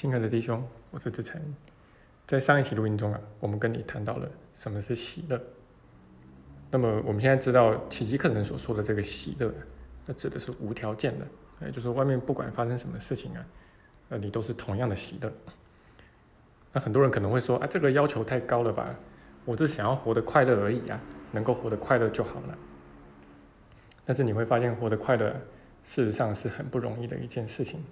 [0.00, 1.42] 亲爱的弟兄，我是志成。
[2.24, 5.42] 在上一期录音中啊，我们跟你谈到了什么是喜乐。
[6.70, 9.52] 那么我们现在知道奇迹课程所说的这个喜乐，
[10.06, 11.26] 那指的是无条件的，
[11.62, 13.44] 也就是外面不管发生什么事情啊，
[14.10, 15.32] 呃，你都是同样的喜乐。
[16.72, 18.94] 那很多人可能会说啊，这个要求太高了吧？
[19.44, 21.00] 我只想要活得快乐而已啊，
[21.32, 22.56] 能够活得快乐就好了。
[24.04, 25.28] 但是你会发现，活得快乐
[25.82, 27.82] 事实上是很不容易的一件事情。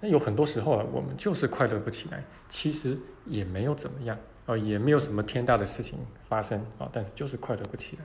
[0.00, 4.16] 那有很多时候啊，我们就是快乐不起来，其实也没有怎么样
[4.46, 8.04] 啊，也没有什么天大的事情发生啊，但是就是快乐不起来。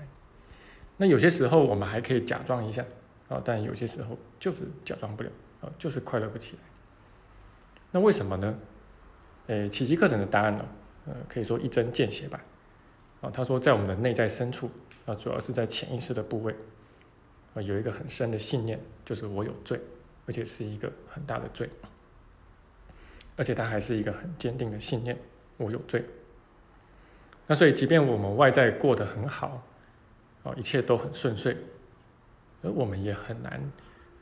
[0.98, 2.84] 那有些时候我们还可以假装一下
[3.30, 5.30] 啊，但有些时候就是假装不了
[5.62, 6.60] 啊，就是快乐不起来。
[7.92, 8.58] 那为什么呢？
[9.48, 10.66] 诶，奇迹课程的答案呢？
[11.06, 12.44] 呃，可以说一针见血吧。
[13.22, 14.70] 啊，他说在我们的内在深处
[15.06, 16.56] 啊，主要是在潜意识的部位
[17.54, 19.80] 啊，有一个很深的信念，就是我有罪。
[20.26, 21.70] 而且是一个很大的罪，
[23.36, 25.18] 而且它还是一个很坚定的信念：
[25.58, 26.06] 我有罪。
[27.46, 29.62] 那所以，即便我们外在过得很好，
[30.44, 31.58] 哦，一切都很顺遂，
[32.62, 33.62] 而我们也很难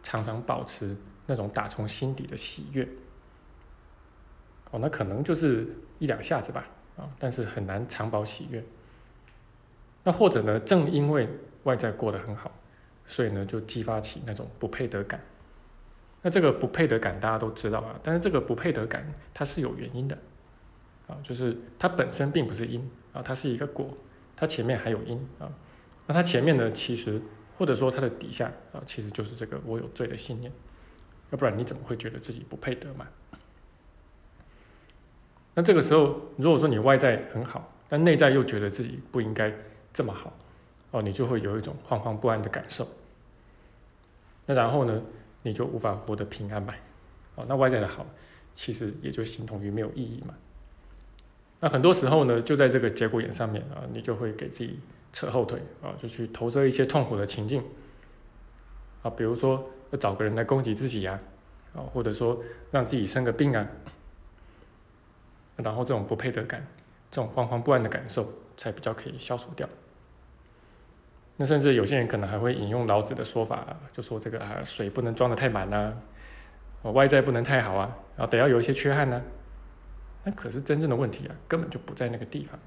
[0.02, 0.96] 常常保持
[1.28, 2.88] 那种打从心底的喜悦。
[4.72, 5.68] 哦，那可能就是
[6.00, 8.64] 一两下子吧，啊，但是很难长保喜悦。
[10.04, 11.30] 那或者呢，正因为
[11.64, 12.52] 外在过得很好，
[13.06, 15.22] 所以呢，就激发起那种不配得感。
[16.24, 20.16] 那这个不配得感大家都知道啊，但是这个不配得感它是有原因的，
[21.08, 23.98] 啊，就是它本身并不是因啊，它是一个果，
[24.36, 25.52] 它前面还有因啊，
[26.06, 27.20] 那它前面呢，其实
[27.58, 30.52] 或者说它的底下啊，其实就是这个我有罪的信念，
[31.32, 33.08] 要不然你怎么会觉得自己不配得嘛？
[35.56, 39.52] 那这个时候，如果说你外在很好，但内在又觉得自己不应该
[39.92, 40.32] 这么好，
[40.92, 42.88] 哦，你就会有一种惶惶不安的感受。
[44.46, 45.02] 那然后呢？
[45.44, 46.74] 你就无法活得平安嘛？
[47.36, 48.06] 哦，那外在的好，
[48.54, 50.34] 其实也就形同于没有意义嘛。
[51.60, 54.80] 那很多时候呢，就在这个节骨眼上面啊，你就会给自己
[55.14, 57.64] 扯后腿啊，就去投射一些痛苦的情境
[59.04, 61.20] 啊，比如说要找个人来攻击自己呀，
[61.74, 63.68] 啊，或者说让自己生个病啊，
[65.58, 66.66] 然后这种不配得感，
[67.12, 69.70] 这种惶惶不安的感受，才比较可以消除掉。
[71.42, 75.92] 那甚至有些人可能还会引用老子的说法，就说这个啊，水不能装得太满呐，
[76.84, 79.20] 外在不能太好啊，然后得要有一些缺憾呢。
[80.24, 82.60] 那可是真正的问题啊，根本就不在那个地方。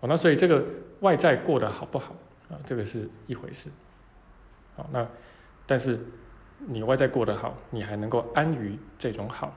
[0.00, 0.64] 哦，那所以这个
[0.98, 2.12] 外在过得好不好
[2.50, 3.70] 啊，这个是一回事。
[4.74, 5.06] 好，那
[5.66, 5.96] 但是
[6.66, 9.56] 你外在过得好，你还能够安于这种好，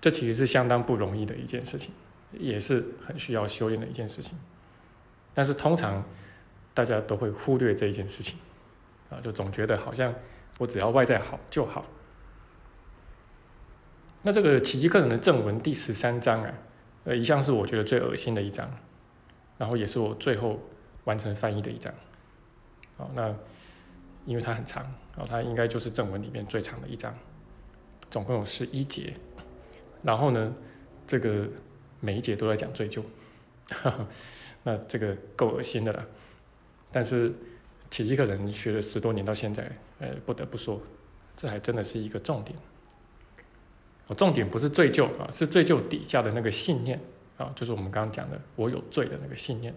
[0.00, 1.92] 这其实是相当不容易的一件事情，
[2.32, 4.36] 也是很需要修炼的一件事情。
[5.34, 6.04] 但是通常
[6.74, 8.38] 大家都会忽略这一件事情，
[9.08, 10.14] 啊，就总觉得好像
[10.58, 11.84] 我只要外在好就好。
[14.22, 16.52] 那这个奇迹课程的正文第十三章啊，
[17.04, 18.70] 呃，一向是我觉得最恶心的一章，
[19.56, 20.60] 然后也是我最后
[21.04, 21.92] 完成翻译的一章。
[22.98, 23.34] 好，那
[24.26, 24.82] 因为它很长，
[25.16, 27.14] 然后它应该就是正文里面最长的一章，
[28.10, 29.14] 总共有十一节。
[30.02, 30.54] 然后呢，
[31.06, 31.48] 这个
[32.00, 33.02] 每一节都在讲追究。
[34.62, 36.06] 那这个够恶心的了，
[36.92, 37.32] 但是
[37.90, 40.80] 奇迹课程学了十多年到现在，呃，不得不说，
[41.34, 42.56] 这还真的是一个重点。
[44.06, 47.00] 哦，重点不是罪疚啊，是罪疚底下的那个信念
[47.38, 49.74] 啊，就是我们刚刚讲的我有罪的那个信念。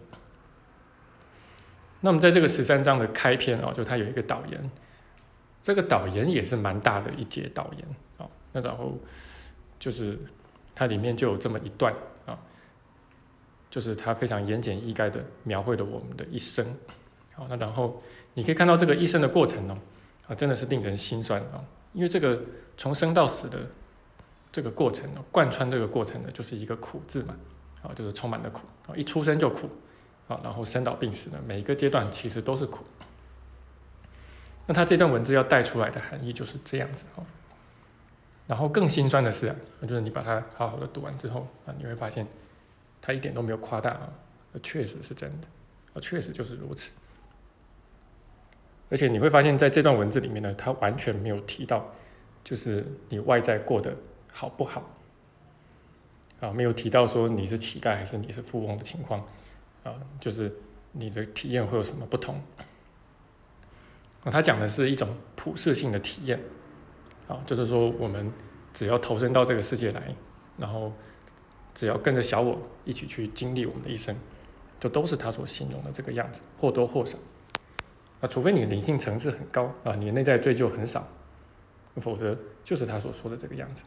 [2.01, 4.71] 那么在这个十三章的开篇啊，就它有一个导言，
[5.61, 8.99] 这个导言也是蛮大的一节导言啊，那然后
[9.79, 10.19] 就是
[10.75, 11.93] 它里面就有这么一段
[12.25, 12.37] 啊。
[13.73, 16.63] 就是他非常言简意赅的描绘了我们的一生，
[17.33, 17.99] 好，那然后
[18.35, 19.75] 你可以看到这个一生的过程哦，
[20.27, 21.57] 啊，真的是令人心酸啊，
[21.91, 22.39] 因为这个
[22.77, 23.57] 从生到死的
[24.51, 27.35] 这个过程呢，贯穿这个过程呢，就是一个苦字嘛，
[27.81, 29.67] 啊，就是充满了苦啊，一出生就苦
[30.27, 32.83] 啊，然后生老病死呢，每一个阶段其实都是苦。
[34.67, 37.25] 那他这段文字要带出来的含义就是这样子哦，
[38.45, 42.27] 然后更心酸的是啊，就是你把它好好的读完之后啊，你会发现。
[43.05, 44.09] 他一点都没有夸大啊，
[44.63, 45.47] 确实是真的，
[45.93, 46.93] 啊，确实就是如此。
[48.89, 51.85] 而且你会发现在这段文字里面呢，他完全没有提到，
[52.45, 53.93] 就是你外在过得
[54.31, 54.89] 好不好，
[56.39, 59.19] 啊，没有提到说你是乞丐还是你是富翁的情况，
[59.83, 60.49] 啊，就是
[60.93, 62.41] 你的体验会有什么不同。
[64.23, 66.39] 啊，他讲的是一种普世性的体验，
[67.27, 68.31] 啊，就是说我们
[68.73, 70.15] 只要投身到这个世界来，
[70.57, 70.93] 然后。
[71.73, 74.15] 只要跟着小我一起去经历我们的一生，
[74.79, 77.17] 就都是他所形容的这个样子，或多或少。
[78.21, 81.07] 啊，除非你的灵性层次很高啊，你的内在罪疚很少，
[81.97, 83.83] 否则就是他所说的这个样子。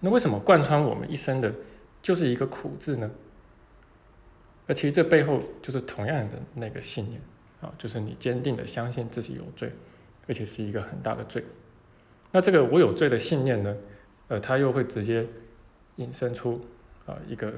[0.00, 1.54] 那为什么贯穿我们一生的，
[2.02, 3.10] 就是一个苦字呢？
[4.66, 7.20] 而其实这背后就是同样的那个信念
[7.60, 9.70] 啊，就是你坚定的相信自己有罪，
[10.26, 11.44] 而且是一个很大的罪。
[12.32, 13.76] 那这个我有罪的信念呢，
[14.28, 15.26] 呃，它又会直接
[15.96, 16.60] 引申出
[17.06, 17.52] 啊一个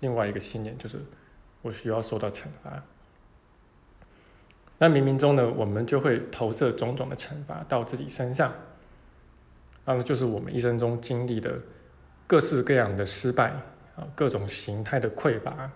[0.00, 0.98] 另外一个信念，就是
[1.62, 2.82] 我需要受到惩罚。
[4.78, 8.52] 那冥冥中呢，我们就会投射种种的惩罚到自己身上，
[9.84, 11.56] 那就是我们一生中经历的
[12.26, 13.50] 各式各样的失败
[13.94, 15.72] 啊，各种形态的匮乏啊，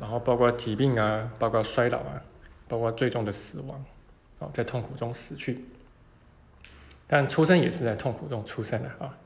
[0.00, 2.20] 然后包括疾病啊，包括衰老啊，
[2.66, 3.84] 包括最终的死亡
[4.40, 5.64] 啊，在痛苦中死去。
[7.06, 9.16] 但出生也是在痛苦中出生的啊。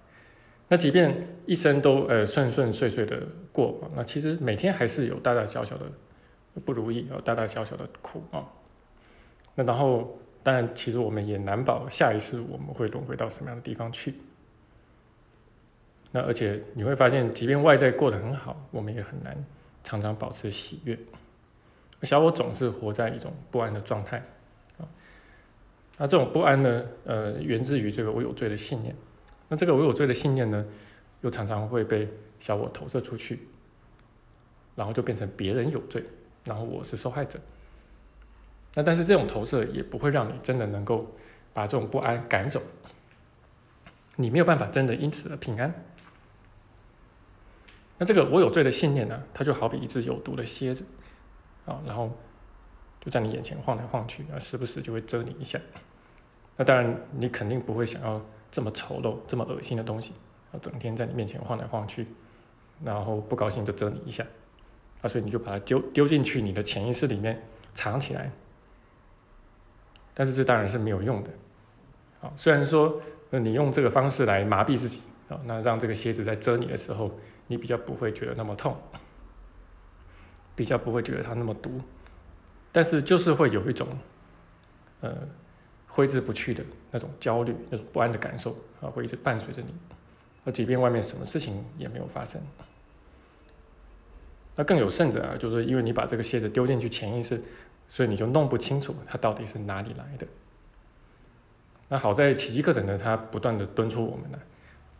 [0.73, 1.15] 那即便
[1.45, 3.23] 一生都呃顺顺遂遂的
[3.53, 5.85] 过，那其实每天还是有大大小小的
[6.65, 8.43] 不如意，有大大小小的苦啊。
[9.55, 14.15] 那然后，当然，其实我们也难保下一世我们会轮回到什么样的地方去。
[16.11, 19.37] 那而且你会发现，即便外在过得很好，我们也很难
[19.85, 20.99] 常常保持喜悦。
[22.05, 24.17] 小我总是活在一种不安的状态
[24.79, 24.89] 啊。
[25.99, 28.97] 那这种不安呢，呃，源自于这个我有罪的信念。
[29.52, 30.64] 那这个我有罪的信念呢，
[31.20, 32.08] 又常常会被
[32.40, 33.38] 小我投射出去，
[34.75, 36.02] 然后就变成别人有罪，
[36.43, 37.38] 然后我是受害者。
[38.72, 41.06] 那但是这种投射也不会让你真的能够
[41.52, 42.62] 把这种不安赶走，
[44.16, 45.70] 你没有办法真的因此而平安。
[47.99, 50.87] 那这个我有罪的信念呢，它就好比一只有毒的蝎子
[51.66, 52.10] 啊，然后
[53.02, 55.60] 就在你眼前晃来晃去啊，时不时就会蛰你一下。
[56.56, 58.19] 那当然你肯定不会想要
[58.52, 60.12] 这么丑陋、这么恶心的东西
[60.52, 62.06] 啊，整天在你面前晃来晃去，
[62.84, 64.25] 然后不高兴就蛰你一下
[65.00, 67.43] 啊，所以你就把它丢丢进去你的潜意识里面
[67.75, 68.31] 藏起来。
[70.14, 71.31] 但是这当然是没有用的，
[72.20, 73.00] 啊，虽然说，
[73.31, 75.00] 那你用这个方式来麻痹自己
[75.31, 77.10] 啊，那让这个蝎子在蛰你的时候，
[77.46, 78.76] 你比较不会觉得那么痛，
[80.54, 81.81] 比较不会觉得它那么毒，
[82.70, 83.88] 但是就是会有一种，
[85.00, 85.16] 呃，
[85.93, 89.75] 挥之不去的那种焦虑、那种不安的感受啊，会一直伴随着你，
[90.44, 92.41] 而即便外面什么事情也没有发生，
[94.56, 97.41] 那更有甚者啊，就是因为你把这个蝎子丢进去潜意识。
[97.94, 100.27] 所以你就弄不清楚它到底是哪里来的。
[101.91, 104.38] 那好在奇迹课程呢，它不断的敦促我们呢，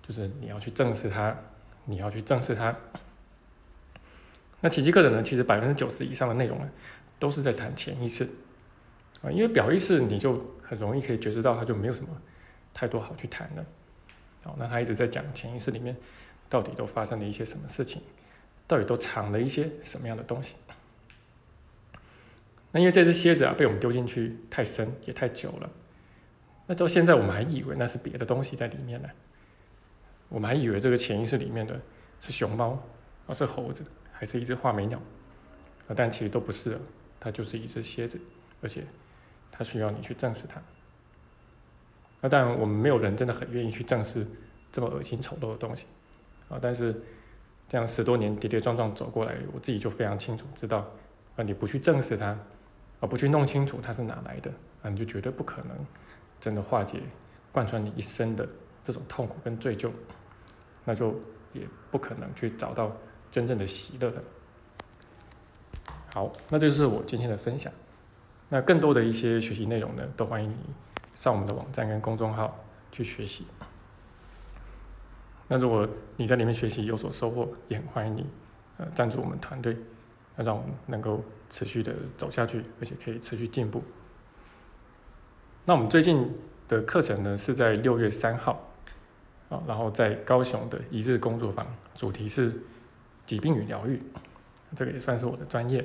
[0.03, 1.35] 就是你要去正视它，
[1.87, 2.77] 你要去正视它。
[4.61, 6.69] 那奇迹课程呢，其实百分之九十以上的内容呢，
[7.19, 8.29] 都是在谈潜意识
[9.23, 12.11] 啊，因为表意识你就很容易可以觉知到，它就没有什么
[12.75, 13.65] 太多好去谈的。
[14.45, 15.97] 好，那他一直在讲潜意识里面
[16.49, 18.03] 到底都发生了一些什么事情，
[18.67, 20.57] 到底都藏了一些什么样的东西。
[22.73, 25.71] 那因为这只蝎子啊，被我们丢进去太深也太久了，
[26.67, 29.09] 那到现在我们还以为那是别的东西在里面呢，
[30.29, 31.81] 我们还以为这个潜意识里面的
[32.21, 32.83] 是熊猫，
[33.27, 34.99] 而是猴子，还是一只画眉鸟，
[35.87, 36.81] 啊，但其实都不是，
[37.21, 38.19] 它就是一只蝎子，
[38.61, 38.85] 而且
[39.53, 40.61] 它需要你去正视它。
[42.21, 44.27] 那当然，我们没有人真的很愿意去正视
[44.73, 45.87] 这么恶心丑陋的东西，
[46.49, 47.01] 啊，但是
[47.69, 50.79] 这样十多年跌跌撞撞走过来，我自己就非常清楚知道，
[51.37, 52.37] 啊，你不去正视它。
[53.01, 54.49] 而不去弄清楚它是哪来的，
[54.81, 55.77] 啊，你就绝对不可能
[56.41, 57.01] 真的化解
[57.51, 58.49] 贯穿你一生的
[58.81, 59.91] 这种痛苦跟罪疚，
[60.85, 61.13] 那就
[61.53, 62.97] 也不可能去找到
[63.29, 64.23] 真正的喜乐的。
[66.15, 67.73] 好，那这就是我今天的分享。
[68.53, 70.57] 那更多的一些学习内容呢，都欢迎你
[71.15, 73.47] 上我们的网站跟公众号去学习。
[75.49, 78.27] 那如果你在里面学习有所收获，也很欢迎你
[78.77, 79.75] 呃赞助我们团队。
[80.37, 83.83] 那让我们能够持续的走下去，而且可以持续进步。
[85.65, 86.31] 那我们最近
[86.69, 88.71] 的课程呢，是在六月三号，
[89.49, 92.63] 啊，然后在高雄的一日工作坊，主题是
[93.25, 94.03] 疾病与疗愈，
[94.77, 95.83] 这个也算是我的专业。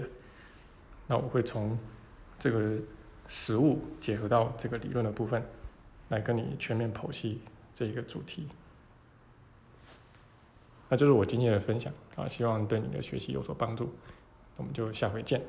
[1.07, 1.79] 那我会从
[2.39, 2.77] 这个
[3.27, 5.43] 实物结合到这个理论的部分，
[6.09, 7.41] 来跟你全面剖析
[7.73, 8.47] 这一个主题。
[10.89, 13.93] 那就是我今天的分享啊，希望对你的学习有所帮助。
[14.55, 15.41] 我们就下回见。